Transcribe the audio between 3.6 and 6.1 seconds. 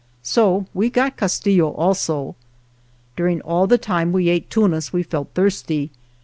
the time we ate tunas we felt thirsty.